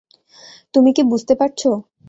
তুমি 0.73 0.89
কি 0.95 1.01
বুঝতে 1.11 1.33
পারছ? 1.39 1.61